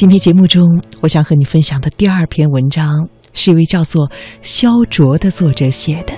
[0.00, 6.14] 今天节目中，我想和你分享的第二篇文章，是一位叫做肖卓的作者写的，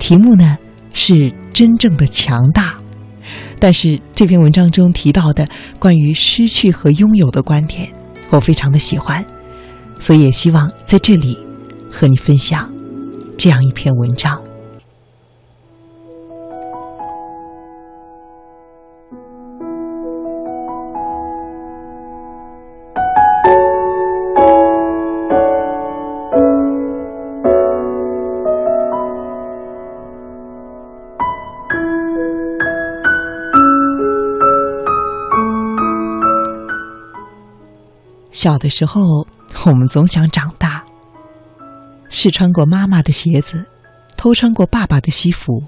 [0.00, 0.56] 题目呢
[0.94, 2.74] 是“真正的强大”。
[3.60, 5.46] 但是这篇文章中提到的
[5.78, 7.86] 关于失去和拥有的观点，
[8.30, 9.22] 我非常的喜欢，
[10.00, 11.38] 所以也希望在这里
[11.90, 12.72] 和你分享
[13.36, 14.42] 这样一篇文章。
[38.32, 39.26] 小的时候，
[39.66, 40.84] 我们总想长大，
[42.08, 43.64] 试穿过妈妈的鞋子，
[44.16, 45.62] 偷穿过爸爸的西服。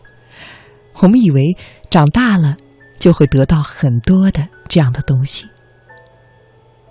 [0.95, 1.57] 我们以为
[1.91, 2.57] 长大了
[2.99, 5.45] 就会得到很多的这样的东西。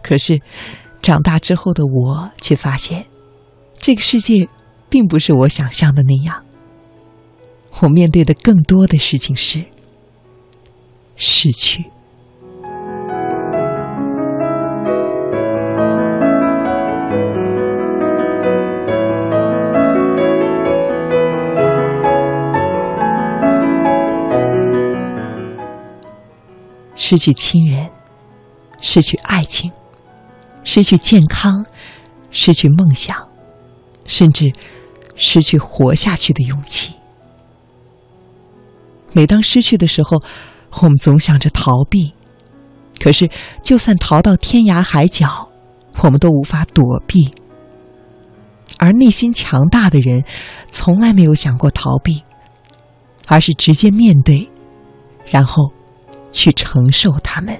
[0.04, 0.40] 可是，
[1.02, 3.05] 长大之后的我却发现，
[3.80, 4.48] 这个世界
[4.90, 6.44] 并不是我想象的那样。
[7.82, 9.66] 我面对的更多的事情是
[11.16, 11.84] 失去。
[27.05, 27.90] 失去亲人，
[28.79, 29.70] 失去爱情，
[30.63, 31.65] 失去健康，
[32.32, 33.27] 失去梦想，
[34.05, 34.54] 甚至
[35.18, 36.93] 失去活下去的勇气。
[39.12, 40.23] 每当失去的时候，
[40.82, 42.13] 我们总想着逃避，
[43.01, 43.29] 可是
[43.62, 45.49] 就算逃到天涯海角，
[46.04, 47.34] 我们都无法躲避。
[48.77, 50.23] 而内心强大的人，
[50.71, 52.23] 从来没有想过逃避，
[53.27, 54.49] 而是直接面对，
[55.26, 55.73] 然后。
[56.34, 57.57] 去承受他们。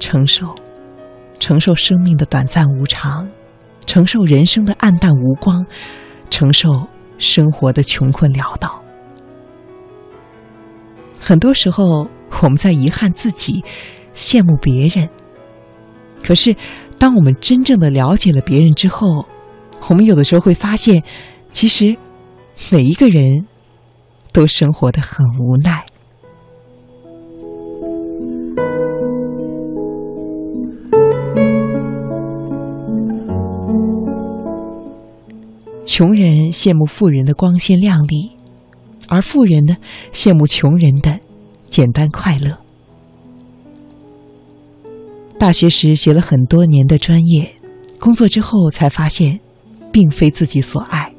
[0.00, 0.54] 承受，
[1.38, 3.28] 承受生命的短暂无常，
[3.84, 5.66] 承受人生的暗淡无光，
[6.30, 6.88] 承受
[7.18, 8.82] 生活的穷困潦倒。
[11.20, 12.08] 很多时候，
[12.42, 13.62] 我们在遗憾自己。
[14.18, 15.08] 羡慕别人，
[16.24, 16.56] 可是
[16.98, 19.24] 当我们真正的了解了别人之后，
[19.88, 21.04] 我们有的时候会发现，
[21.52, 21.96] 其实
[22.70, 23.46] 每一个人
[24.32, 25.86] 都生活的很无奈。
[35.84, 38.32] 穷人羡慕富人的光鲜亮丽，
[39.08, 39.76] 而富人呢，
[40.12, 41.20] 羡慕穷人的
[41.68, 42.58] 简单快乐。
[45.38, 47.54] 大学时学了很多年的专业，
[48.00, 49.38] 工作之后才发现，
[49.92, 51.12] 并非自己所爱。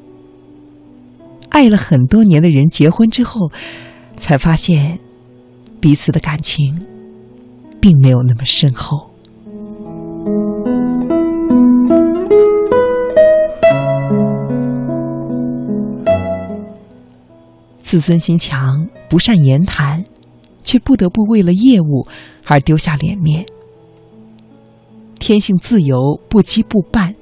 [1.48, 3.50] 爱了很多年的人，结婚之后，
[4.18, 4.98] 才发现，
[5.80, 6.78] 彼此的感情，
[7.80, 9.10] 并没有那么深厚。
[17.80, 20.04] 自尊心强，不善言谈，
[20.62, 22.06] 却不得不为了业务
[22.44, 23.44] 而丢下脸面。
[25.20, 27.14] 天性自由，不羁不绊，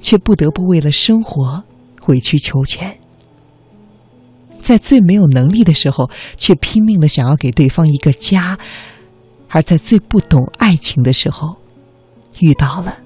[0.00, 1.64] 却不得不为了生活
[2.06, 2.98] 委曲求全。
[4.62, 8.56] 在最没有能力的时候，却拼命的想要给对方一个家；
[9.48, 11.56] 而在最不懂爱情的时候，
[12.38, 12.96] 遇到了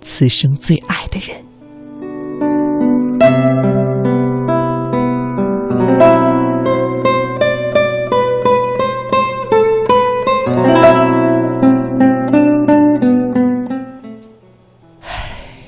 [0.00, 1.44] 此生最爱的人。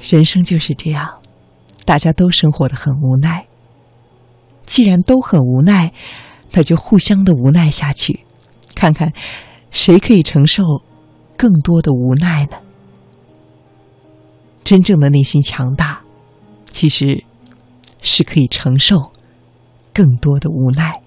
[0.09, 1.21] 人生就是这样，
[1.85, 3.47] 大家都生活的很无奈。
[4.65, 5.93] 既然都很无奈，
[6.53, 8.25] 那就互相的无奈下去，
[8.75, 9.13] 看看
[9.71, 10.63] 谁可以承受
[11.37, 12.57] 更多的无奈呢？
[14.65, 16.03] 真正的内心强大，
[16.71, 17.23] 其实
[18.01, 19.13] 是可以承受
[19.93, 21.03] 更多的无奈。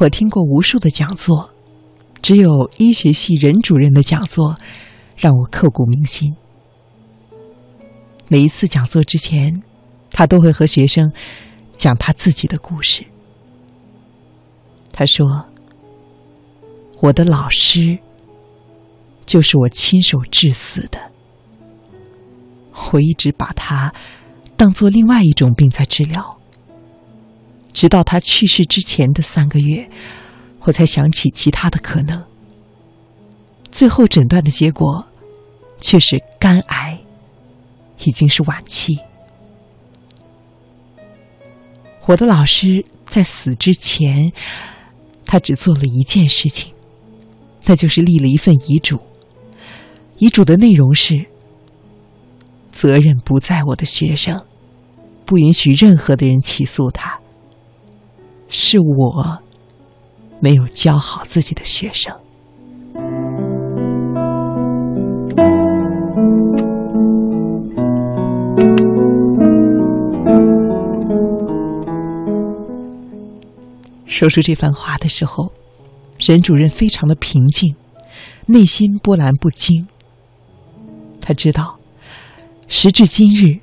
[0.00, 1.50] 我听过无数的讲座，
[2.22, 4.56] 只有医学系任主任的讲座
[5.14, 6.34] 让我刻骨铭心。
[8.26, 9.62] 每一次讲座之前，
[10.10, 11.12] 他都会和学生
[11.76, 13.04] 讲他自己的故事。
[14.92, 15.46] 他说
[17.00, 17.98] ：“我的老师
[19.24, 20.98] 就是我亲手致死的。
[22.92, 23.94] 我一直把他
[24.56, 26.38] 当做另外一种病在治疗，
[27.72, 29.88] 直到他去世之前的三个月，
[30.60, 32.22] 我才想起其他的可能。
[33.70, 35.06] 最后诊断的结果
[35.78, 37.00] 却是肝癌，
[38.04, 38.98] 已经是晚期。
[42.06, 44.30] 我的老师在死之前。”
[45.30, 46.74] 他只做了一件事情，
[47.64, 48.98] 那就是立了一份遗嘱。
[50.18, 51.24] 遗嘱的内容是：
[52.72, 54.44] 责任不在我的学生，
[55.24, 57.20] 不允许任何的人起诉他。
[58.48, 59.38] 是我
[60.40, 62.12] 没有教好自己的学生。
[74.10, 75.52] 说出这番话的时候，
[76.18, 77.76] 任主任非常的平静，
[78.46, 79.86] 内心波澜不惊。
[81.20, 81.78] 他知道，
[82.66, 83.60] 时至今日，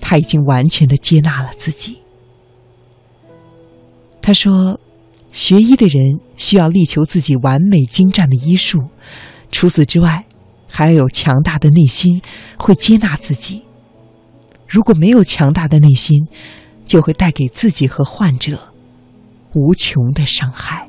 [0.00, 1.98] 他已经完全的接纳了自己。
[4.22, 4.80] 他说
[5.30, 8.78] ：“学医的人需要力求自己完美精湛的医术，
[9.52, 10.24] 除此之外，
[10.68, 12.22] 还要有强大的内心，
[12.56, 13.62] 会接纳自己。
[14.66, 16.26] 如果没有强大的内心，
[16.86, 18.68] 就会带给自己和患者。”
[19.54, 20.88] 无穷的伤害，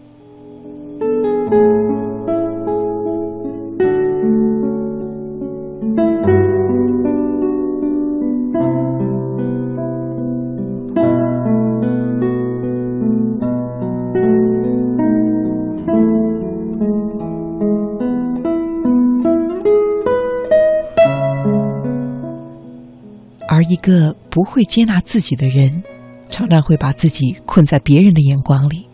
[23.48, 25.84] 而一个不会接纳自己的人。
[26.31, 28.88] 常常会把自己困在别人的眼光里，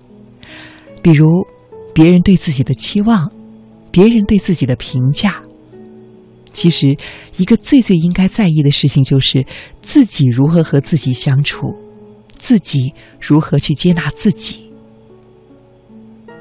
[1.02, 1.28] 比如
[1.94, 3.32] 别人对自己的期望，
[3.92, 5.42] 别人对自己的评价。
[6.52, 6.98] 其实，
[7.38, 9.46] 一个最最应该在意的事情就是
[9.82, 11.74] 自己如何和自己相处，
[12.36, 12.92] 自己
[13.22, 14.72] 如何去接纳自己。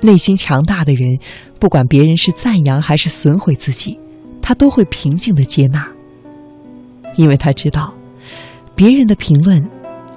[0.00, 1.19] 内心强大的人，
[1.60, 3.99] 不管别人是赞扬还是损毁自己，
[4.40, 5.87] 他都会平静的接纳，
[7.16, 7.94] 因为他知道
[8.75, 9.62] 别人的评论。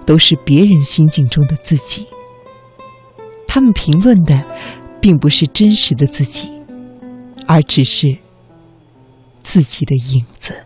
[0.10, 2.08] 都是别人心境中的自己，
[3.46, 4.44] 他们评论的，
[5.00, 6.50] 并不是真实的自己，
[7.46, 8.18] 而只是
[9.44, 10.66] 自己的影子。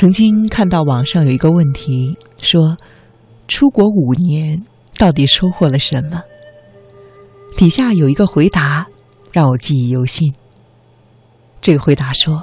[0.00, 2.78] 曾经看到网上有一个问题，说
[3.46, 4.64] 出国五年
[4.96, 6.22] 到底收获了什么？
[7.54, 8.86] 底下有一个回答
[9.30, 10.32] 让我记忆犹新。
[11.60, 12.42] 这个回答说：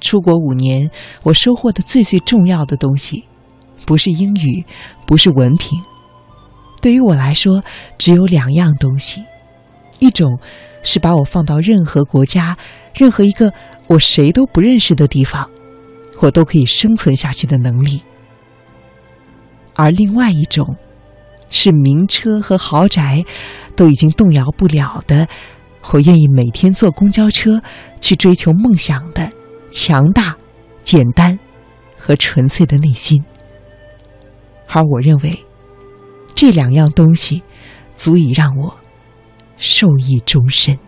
[0.00, 0.90] 出国五年，
[1.24, 3.24] 我收获的最最重要的东西，
[3.84, 4.64] 不是英语，
[5.06, 5.78] 不是文凭，
[6.80, 7.62] 对于我来说，
[7.98, 9.22] 只有两样东西：
[9.98, 10.38] 一种
[10.82, 12.56] 是把我放到任何国家、
[12.94, 13.52] 任何一个
[13.88, 15.50] 我谁都不认识的地方。
[16.20, 18.02] 我都可以生存下去的能力，
[19.74, 20.76] 而另外一种，
[21.50, 23.24] 是名车和豪宅
[23.76, 25.28] 都已经动摇不了的，
[25.92, 27.62] 我愿意每天坐公交车
[28.00, 29.30] 去追求梦想的
[29.70, 30.36] 强大、
[30.82, 31.38] 简单
[31.96, 33.22] 和纯粹的内心。
[34.66, 35.46] 而我认为，
[36.34, 37.42] 这两样东西
[37.96, 38.76] 足以让我
[39.56, 40.78] 受益终身。